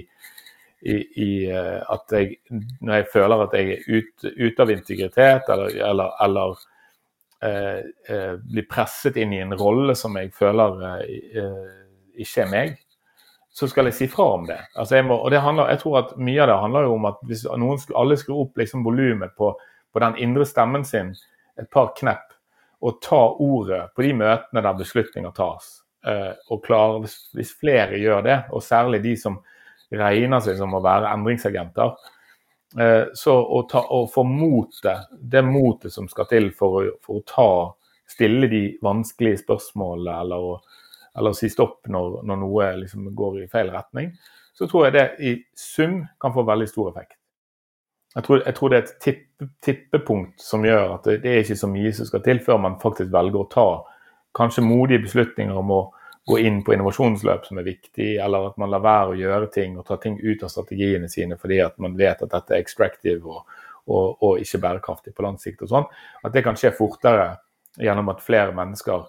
[0.84, 2.36] i, i eh, at jeg,
[2.80, 6.62] når jeg føler at jeg er ute ut av integritet, eller, eller, eller
[7.42, 7.82] eh,
[8.14, 11.62] eh, blir presset inn i en rolle som jeg føler eh,
[12.22, 12.76] ikke er meg,
[13.54, 14.58] så skal jeg si fra om det.
[14.74, 17.10] Altså jeg, må, og det handler, jeg tror at Mye av det handler jo om
[17.10, 19.52] at hvis noen, alle skrur opp liksom volumet på,
[19.94, 21.12] på den indre stemmen sin
[21.58, 22.33] et par knepp,
[22.84, 25.70] å ta ordet på de møtene der beslutninger tas.
[26.04, 29.38] Eh, og klare, hvis, flere gjør det, og særlig de som
[29.94, 31.94] regner seg som å være endringsagenter,
[32.80, 37.22] eh, så å, ta, å få motet, det motet som skal til for å, for
[37.22, 37.48] å ta,
[38.14, 40.80] stille de vanskelige spørsmålene eller, å,
[41.16, 44.12] eller si stopp når, når noe liksom går i feil retning,
[44.54, 47.16] så tror jeg det i sum kan få veldig stor effekt.
[48.14, 51.42] Jeg tror, jeg tror, det er et tippe, tippepunkt som gjør at det, det, er
[51.42, 53.66] ikke så mye som skal til før man faktisk velger å ta
[54.34, 55.80] kanskje modige beslutninger om å
[56.26, 59.74] gå inn på innovasjonsløp som er viktig, eller at man lar være å gjøre ting
[59.76, 63.28] og ta ting ut av strategiene sine fordi at man vet at dette er extractive
[63.28, 63.42] og,
[63.90, 65.66] og, og ikke bærekraftig på lang sikt.
[65.66, 65.90] og sånn,
[66.24, 67.34] At det kan skje fortere
[67.82, 69.04] gjennom at flere mennesker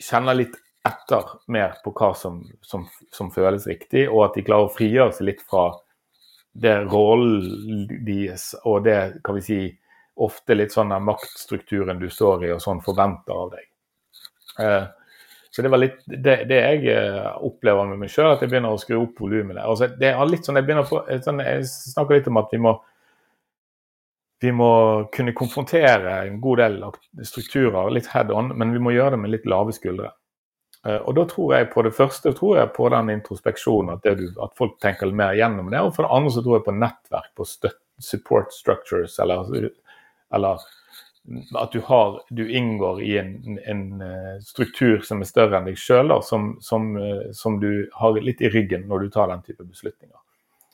[0.00, 4.70] kjenner litt etter mer på hva som, som, som føles riktig, og at de klarer
[4.70, 5.74] å frigjøre seg litt fra
[6.52, 9.60] det rollen deres og det kan vi si,
[10.20, 13.68] ofte litt sånn maktstrukturen du står i og sånn forventer av deg.
[14.60, 14.82] Eh,
[15.50, 18.74] så det var litt det, det jeg eh, opplever med meg sjøl, at jeg begynner
[18.74, 19.64] å skru opp volumet der.
[19.64, 22.62] Altså, det er litt sånn, jeg, begynner på, sånn, jeg snakker litt om at vi
[22.66, 22.76] må
[24.40, 24.70] vi må
[25.12, 26.78] kunne konfrontere en god del
[27.28, 30.14] strukturer litt head on, men vi må gjøre det med litt lave skuldre.
[30.86, 34.28] Eh, og da tror jeg på det første tror jeg på den introspeksjonen, at, du,
[34.40, 35.82] at folk tenker mer gjennom det.
[35.84, 37.48] Og for det andre så tror jeg på nettverk, på
[38.00, 39.70] support structures, eller,
[40.34, 40.68] eller
[41.60, 45.76] at du, har, du, inngår i en, en, eh, struktur som er større enn deg
[45.78, 49.66] sjøl, som, som, eh, som, du har litt i ryggen når du tar den type
[49.66, 50.16] beslutninger.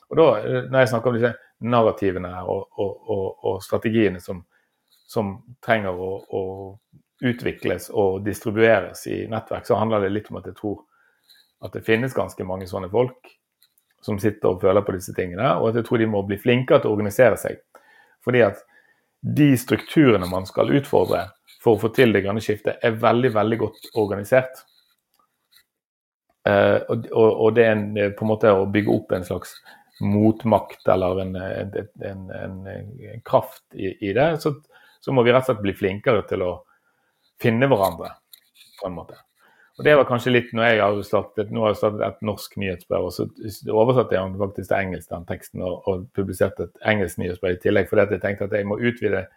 [0.07, 0.27] Og da,
[0.71, 1.33] Når jeg snakker om disse
[1.67, 4.39] narrativene og, og, og, og strategiene som,
[4.87, 5.33] som
[5.65, 6.41] trenger å, å
[7.25, 10.83] utvikles og distribueres i nettverk, så handler det litt om at jeg tror
[11.65, 13.31] at det finnes ganske mange sånne folk
[14.05, 16.83] som sitter og føler på disse tingene, og at jeg tror de må bli flinkere
[16.83, 17.57] til å organisere seg.
[18.25, 18.61] Fordi at
[19.21, 21.25] de strukturene man skal utfordre
[21.63, 24.61] for å få til det grønne skiftet, er veldig, veldig godt organisert.
[26.47, 29.57] Uh, og, og, det er en, på en måte å bygge opp en slags
[29.99, 34.29] motmakt eller en, en, en kraft i, i det.
[34.43, 34.53] Så,
[35.01, 36.51] så, må vi rett og slett bli flinkere til å
[37.41, 38.13] finne hverandre,
[38.81, 39.17] på en måte.
[39.77, 42.55] Og Det var kanskje litt når jeg hadde startet, nå har jeg startet et norsk
[42.57, 43.27] nyhetsbrev, og så
[43.69, 47.89] oversatte jeg faktisk til engelsk, den teksten, og, og publiserte et engelsk nyhetsbrev i tillegg,
[47.91, 49.27] fordi jeg tenkte at jeg må utvide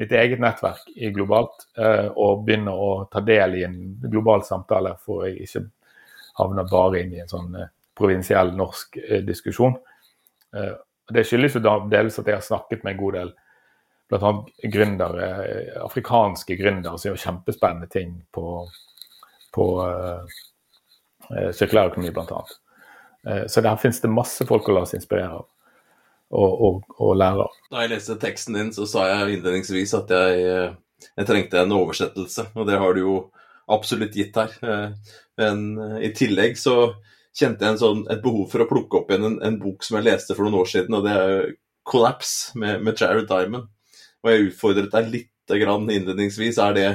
[0.00, 5.26] mitt eget nettverk globalt eh, og begynne å ta del i en global samtale, for
[5.28, 5.66] jeg ikke
[6.40, 7.68] havner bare inn i en sånn eh,
[8.00, 9.76] provinsiell norsk eh, diskusjon.
[10.50, 11.60] Det skyldes jo
[11.92, 13.28] delvis at jeg har snakket med en god del
[14.10, 14.32] bl.a.
[14.62, 18.64] gründere, eh, afrikanske gründere som gjør kjempespennende ting på,
[19.54, 20.40] på uh,
[21.30, 22.42] sirkulærøkonomi, bl.a.
[23.28, 25.46] Uh, så der finnes det masse folk å la seg inspirere av
[26.30, 27.54] og, og, og lære av.
[27.72, 30.44] Da jeg leste teksten din, så sa jeg innledningsvis at jeg,
[31.18, 33.14] jeg trengte en oversettelse, og det har du jo
[33.70, 34.54] absolutt gitt her.
[35.42, 35.64] Men
[35.98, 36.76] i tillegg så
[37.36, 40.06] kjente jeg sånn, et behov for å plukke opp igjen en, en, bok som jeg
[40.06, 41.52] leste for noen år siden, og det er
[41.86, 43.66] 'Collapse' med, med Jared Diamond.
[44.20, 46.58] Og jeg utfordret deg litt innledningsvis.
[46.62, 46.88] Er det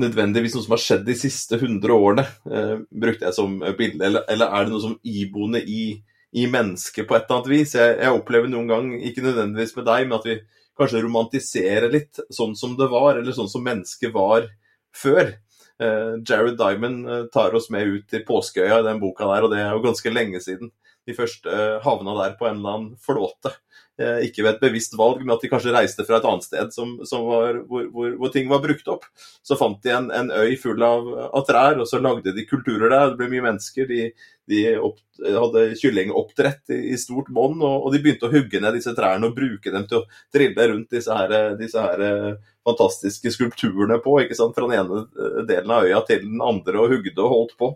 [0.00, 4.26] nødvendigvis noe som har skjedd de siste 100 årene, eh, brukte jeg som bilde, eller,
[4.28, 6.02] eller, er det noe som iboende i,
[6.36, 7.72] i mennesket på et eller annet vis?
[7.78, 10.36] Jeg, jeg, opplever noen gang, ikke nødvendigvis med deg, men at vi
[10.76, 14.50] kanskje romantiserer litt sånn som det var, eller sånn som mennesket var
[14.92, 15.32] før.
[15.80, 19.52] Eh, Jared Diamond eh, tar oss med ut til Påskeøya i den boka der, og
[19.52, 20.72] det er jo ganske lenge siden.
[21.06, 23.54] De første eh, havna der på en eller annen flåte.
[23.96, 26.90] Ikke ved et bevisst valg, men at de kanskje reiste fra et annet sted som,
[27.08, 29.06] som var, hvor, hvor, hvor, ting var brukt opp.
[29.40, 32.92] Så fant de en, en øy full av, av, trær, og så lagde de kulturer
[32.92, 33.14] der.
[33.14, 33.88] Det ble mye mennesker.
[33.88, 34.10] De,
[34.52, 38.76] de opp, hadde kyllingoppdrett i, i stort monn, og, og, de begynte å hugge ned
[38.76, 43.98] disse trærne og bruke dem til å trille rundt disse her, disse her fantastiske skulpturene
[44.02, 47.56] på, fra den ene eh, delen av øya til den andre, og hugde og holdt
[47.60, 47.72] på.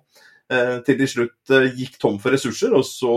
[0.50, 3.12] Eh, til de slutt eh, gikk tom for ressurser, og så,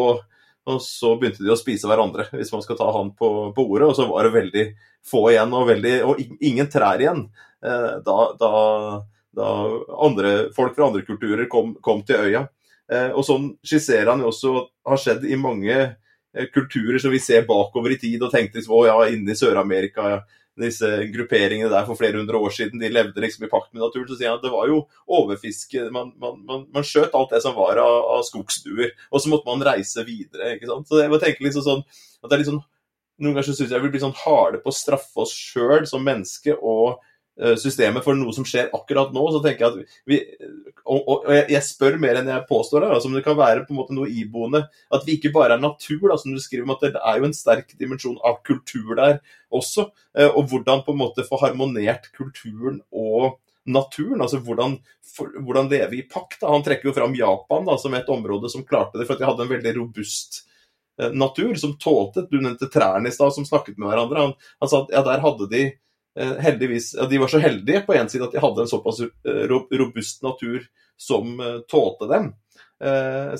[0.69, 3.87] og så, begynte de å spise hverandre, hvis man skal ta han på, på ordet.
[3.89, 4.65] Og så var det veldig
[5.09, 7.25] få igjen, og, veldig, og ingen trær igjen.
[7.65, 8.51] Eh, da, da,
[9.33, 9.49] da,
[10.05, 12.45] andre, folk fra andre kulturer kom, kom til øya.
[12.93, 14.49] Og sånn skisserer han jo også
[14.85, 15.75] har skjedd i mange
[16.53, 20.09] kulturer som vi ser bakover i tid og tenkte liksom, å ja, inne i Sør-Amerika
[20.11, 20.17] ja
[20.59, 24.07] disse grupperingene der for flere hundre år siden, de levde liksom i pakt med naturen.
[24.09, 24.83] Så sier han at det var jo
[25.17, 25.87] overfiske.
[25.93, 29.49] Man, man, man, man skjøt alt det som var av, av skogsduer, og så måtte
[29.49, 30.55] man reise videre.
[30.55, 30.89] ikke sant?
[30.89, 32.63] Så jeg må tenke liksom sånn at det er litt sånn
[33.21, 36.01] Noen ganger så syns jeg vi blir sånn harde på å straffe oss sjøl som
[36.01, 36.97] menneske og
[37.57, 40.19] systemet for noe som skjer akkurat nå, så tenker jeg at vi
[40.83, 43.71] Og, og jeg, spør mer enn jeg påstår her, altså om det kan være på
[43.71, 44.65] en måte noe iboende.
[44.93, 47.29] At vi ikke bare er natur, da, som du skriver om at det er jo
[47.29, 49.87] en sterk dimensjon av kultur der også.
[50.17, 54.21] Eh, og hvordan på en måte få harmonert kulturen og naturen.
[54.21, 54.77] altså Hvordan,
[55.15, 56.41] for, hvordan leve i pakt.
[56.41, 59.23] da, Han trekker jo fram Japan da, som et område som klarte det, for at
[59.23, 60.43] de hadde en veldig robust
[60.99, 64.27] eh, natur som tålte Du nevnte trærne i stad, som snakket med hverandre.
[64.27, 67.81] Han, han sa at ja, der hadde de Eh, heldigvis, ja, De var så heldige
[67.87, 70.65] på en side at de hadde en såpass eh, robust natur
[70.97, 72.33] som eh, tålte dem.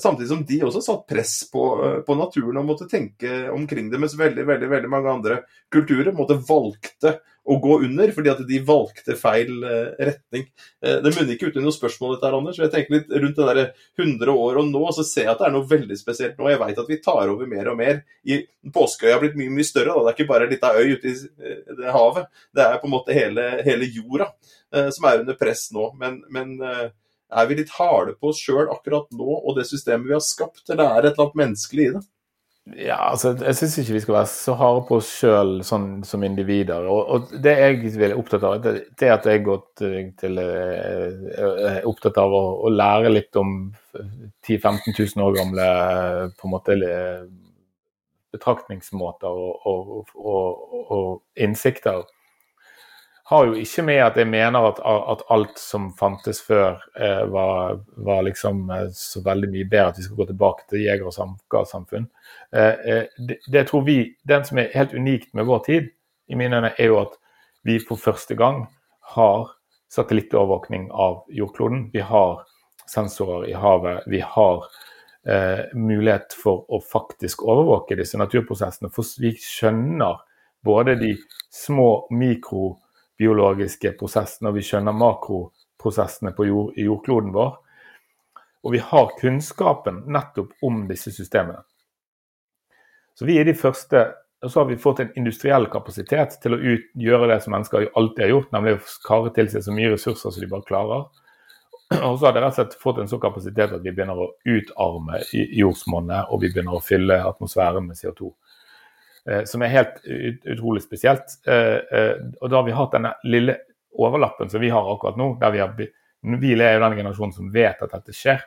[0.00, 1.62] Samtidig som de også satt press på,
[2.06, 5.36] på, naturen og måtte tenke omkring det, mens veldig veldig, veldig mange andre
[5.74, 10.46] kulturer måtte valgte å gå under, fordi at de valgte feil eh, retning.
[10.80, 12.60] Eh, det munner ikke ut i noe spørsmål, dette her, Anders.
[12.60, 13.60] Jeg tenker litt rundt det der
[14.00, 16.48] 100 år og nå, så ser jeg at det er noe veldig spesielt nå.
[16.52, 18.00] Jeg veit at vi tar over mer og mer.
[18.24, 18.40] I
[18.74, 19.92] Påskeøya har blitt mye mye større.
[19.92, 20.06] Da.
[20.06, 22.30] Det er ikke bare ei lita øy ute i eh, det havet.
[22.56, 24.32] Det er på en måte hele, hele jorda
[24.90, 25.84] som er under press nå.
[26.00, 30.16] Men, men er vi litt harde på oss sjøl akkurat nå og det systemet vi
[30.16, 32.02] har skapt, eller er det et eller annet menneskelig i det?
[32.64, 36.22] Ja, altså, Jeg syns ikke vi skal være så harde på oss sjøl sånn, som
[36.24, 36.86] individer.
[36.88, 39.44] Og, og, Det jeg er opptatt av, det, det at jeg
[40.16, 41.10] til eh,
[41.74, 43.52] er opptatt av å, å, lære litt om
[43.92, 45.68] 10 000-15 000 år gamle
[46.38, 46.78] på en måte
[48.34, 52.00] betraktningsmåter og, og, og innsikter
[53.26, 57.78] har jo ikke med at jeg mener at, at alt som fantes før, eh, var,
[57.96, 61.68] var, liksom eh, så veldig mye bedre at vi skal gå tilbake til jeger- og
[61.70, 62.04] samfunn.
[62.52, 65.88] Eh, eh, det, det, tror vi, Den som er helt unikt med vår tid,
[66.28, 67.16] i mine øyne, er jo at
[67.64, 68.66] vi for første gang
[69.16, 69.48] har
[69.92, 71.88] satellittovervåkning av jordkloden.
[71.92, 72.44] Vi har
[72.86, 74.04] sensorer i havet.
[74.06, 74.64] Vi har
[75.28, 78.92] eh, mulighet for å faktisk overvåke disse naturprosessene.
[78.92, 80.20] For vi skjønner
[80.64, 81.14] både de
[81.52, 82.74] små mikro
[83.18, 87.54] biologiske prosessene, og vi skjønner makroprosessene jord, i jordkloden vår.
[88.64, 91.62] Og vi har kunnskapen nettopp om disse systemene.
[93.14, 94.06] Så vi er de første
[94.44, 97.86] og så har vi fått en industriell kapasitet til å ut, gjøre det som mennesker
[97.96, 101.06] alltid har gjort, nemlig å kare til seg så mye ressurser som de bare klarer.
[101.94, 104.30] Og så har det rett og slett fått en sånn kapasitet at vi begynner å
[104.44, 108.34] utarme jordsmonnet, og vi begynner å fylle atmosfæren med CO2.
[109.30, 110.00] Eh, som er helt
[110.44, 111.38] utrolig spesielt.
[111.46, 113.56] Eh, eh, og da har vi hatt denne lille
[113.96, 115.30] overlappen som vi har akkurat nå.
[115.40, 118.42] der Vi har, vi er jo den generasjonen som vet at dette skjer,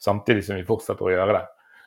[0.00, 1.44] samtidig som vi fortsetter å gjøre det.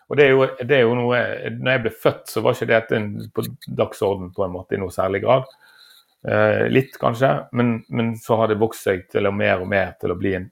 [0.07, 1.17] Og det er, jo, det er jo noe,
[1.51, 2.99] når jeg ble født, så var ikke dette
[3.35, 3.43] på
[3.75, 5.49] dagsorden på en måte i noe særlig grad.
[6.71, 7.27] Litt, kanskje,
[7.59, 10.31] men, men, så har det vokst seg til å mer og mer til å bli
[10.37, 10.47] en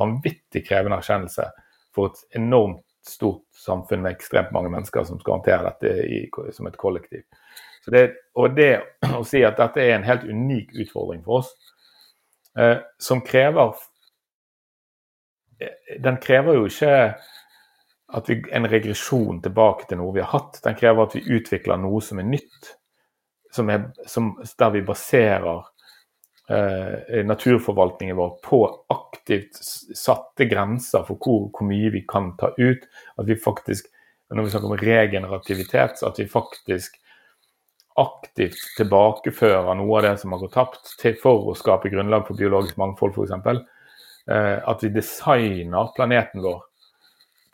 [0.00, 1.50] vanvittig krevende erkjennelse
[1.94, 6.20] for et enormt stort samfunn med ekstremt mange mennesker som skal håndtere dette i,
[6.52, 7.24] som et kollektiv.
[7.86, 8.04] Det,
[8.40, 8.70] og det
[9.12, 11.50] å si at dette er en helt unik utfordring for oss,
[12.58, 13.74] eh, som krever
[15.60, 16.94] eh, Den krever jo ikke
[18.14, 20.60] at vi, en regresjon tilbake til noe vi har hatt.
[20.64, 22.74] Den krever at vi utvikler noe som er nytt,
[23.54, 25.64] som er, som, der vi baserer
[27.24, 28.58] naturforvaltningen vår på
[28.92, 29.56] aktivt
[29.96, 32.84] satte grenser for hvor, hvor, mye vi kan ta ut.
[33.16, 33.88] At vi faktisk,
[34.28, 36.98] når vi snakker om regenerativitet, at vi faktisk
[37.94, 42.38] aktivt tilbakefører noe av det som har gått tapt, til, for å skape grunnlag for
[42.38, 43.64] biologisk mangfold, f.eks.
[44.28, 46.62] Eh, at vi designer planeten vår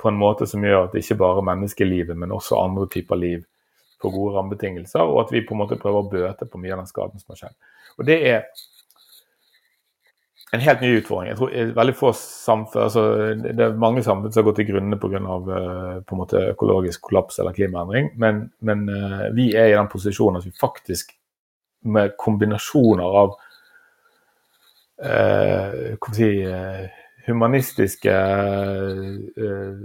[0.00, 3.44] på en måte som gjør at ikke bare menneskelivet, men også andre typer liv
[4.00, 6.80] får gode rammebetingelser, og at vi på en måte prøver å bøte på mye av
[6.80, 7.56] den skaden som har skjedd.
[7.98, 8.46] Og Det er
[10.52, 11.28] en helt ny utfordring.
[11.30, 13.02] Jeg tror veldig få samfunn, altså
[13.44, 15.20] Det er mange samfunn som har gått til grunne pga.
[15.20, 19.90] Uh, på en måte økologisk kollaps eller klimaendring, men, men uh, vi er i den
[19.92, 21.14] posisjonen at vi faktisk
[21.90, 23.36] med kombinasjoner av
[25.06, 26.88] uh, si, uh,
[27.26, 29.76] humanistiske eh,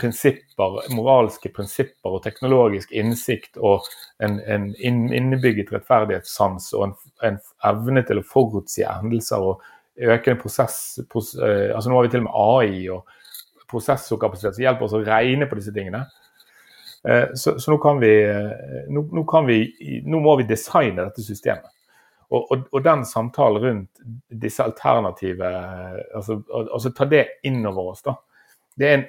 [0.00, 3.86] prinsipper, moralske prinsipper og teknologisk innsikt og
[4.24, 6.94] en, en innebygget rettferdighetssans og en,
[7.28, 9.64] en, evne til å forutsi hendelser og
[9.98, 13.16] økende prosess, pros, uh, altså Nå har vi til og med AI og
[13.68, 16.04] prosessorkapasitet som hjelper oss å regne på disse tingene.
[17.06, 18.12] Uh, så, så nå, kan vi,
[18.92, 19.62] nå, nå, kan vi,
[20.06, 21.68] nå må vi designe dette systemet.
[22.28, 25.48] Og, og, og, den samtalen rundt disse alternative
[26.14, 28.18] altså, altså ta det inn over oss, da.
[28.78, 29.06] Det er en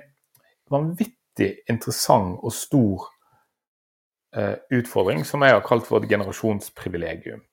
[0.72, 3.10] vanvittig interessant og stor
[4.36, 7.44] eh, utfordring som jeg har kalt for et generasjonsprivilegium.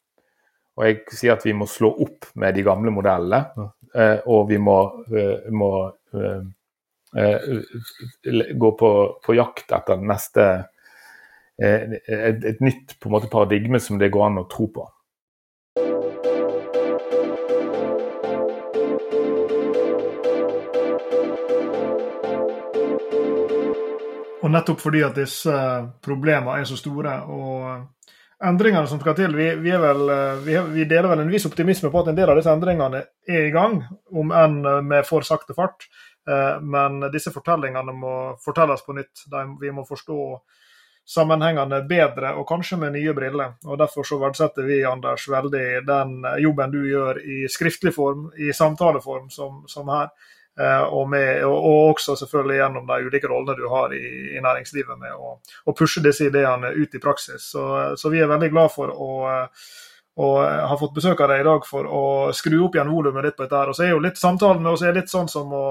[0.76, 4.58] Og jeg sier at vi må slå opp med de gamle modellene, eh, og vi
[4.60, 4.76] må,
[5.08, 5.70] eh, må
[6.12, 6.42] eh,
[8.60, 8.90] gå på,
[9.24, 10.44] på, jakt etter neste
[11.56, 14.84] eh, et, et, nytt måte, paradigme som det går an å tro på.
[24.44, 25.56] Og nettopp fordi at disse
[26.04, 27.95] problemene er så store og
[28.44, 30.02] endringene som skal til Vi, vi, vel,
[30.44, 33.48] vi, vi, deler vel en viss optimisme på at en del av disse endringene er
[33.48, 33.80] i gang,
[34.12, 35.88] om enn med for sakte fart.
[36.28, 39.26] Eh, men disse fortellingene må fortelles på nytt.
[39.60, 40.20] Vi må forstå
[41.06, 43.54] sammenhengene bedre, og kanskje med nye briller.
[43.64, 48.50] Og Derfor så verdsetter vi Anders, veldig den jobben du gjør i skriftlig form, i
[48.52, 50.10] samtaleform, som, som her.
[50.60, 54.96] Eh, og, med, og, også selvfølgelig gjennom de ulike rollene du har i, i næringslivet
[54.98, 57.50] med å, pushe disse ideene ut i praksis.
[57.52, 57.66] Så,
[58.00, 59.10] så vi er veldig glad for å,
[60.16, 62.04] og ha fått besøk av deg i dag for å
[62.36, 63.60] skru opp igjen volumet litt på dette.
[63.60, 63.72] her.
[63.72, 65.66] Og så er jo litt samtalen med oss er litt sånn som å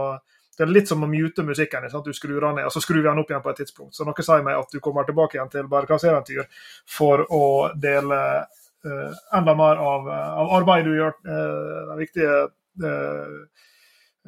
[0.56, 1.88] det er litt som å mute musikken.
[1.92, 2.06] Sant?
[2.08, 3.96] Du skrur den ned, og så skrur vi den opp igjen på et tidspunkt.
[3.98, 6.46] Så noe sier meg at du kommer tilbake igjen til bærekraftseventyr
[6.88, 7.42] for å
[7.76, 12.38] dele uh, enda mer av, av arbeidet du gjør, uh, den viktige
[12.86, 13.65] uh,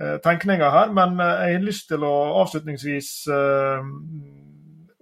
[0.01, 3.87] Eh, tenkninger her, men eh, jeg har lyst til å avslutningsvis eh,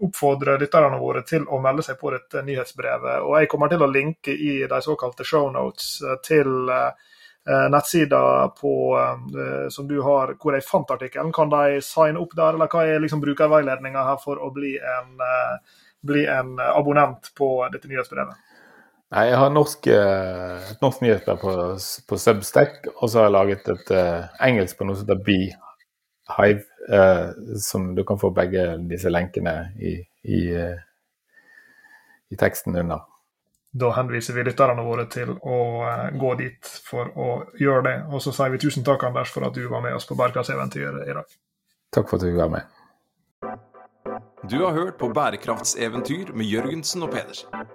[0.08, 3.26] oppfordre lytterne våre til å melde seg på dette nyhetsbrevet.
[3.26, 6.70] Og jeg kommer til å linke i de såkalte shownotes til
[7.46, 8.20] nettsida
[9.72, 11.32] som du har hvor jeg fant artikkelen.
[11.34, 15.16] Kan de signe opp der, eller hva er liksom brukerveiledninga her for å bli en,
[16.04, 18.55] bli en abonnent på dette nyhetsbrevet?
[19.14, 21.52] Nei, jeg har norsk, eh, et norsk nyhetsbrev på,
[22.10, 26.64] på, Substack, og så har jeg laget et uh, engelsk på noe som heter Beehive,
[26.90, 29.94] uh, som du kan få begge disse lenkene i,
[30.26, 30.82] i, uh,
[32.34, 33.06] i teksten under.
[33.76, 35.60] Da henviser vi lytterne våre til å
[36.16, 37.30] gå dit for å
[37.60, 37.96] gjøre det.
[38.10, 41.04] Og så sier vi tusen takk, Anders, for at du var med oss på bærekraftseventyret
[41.04, 41.40] i dag.
[41.94, 42.72] Takk for at du var med.
[44.48, 47.75] Du har hørt på Bærekraftseventyr med Jørgensen og Pedersen.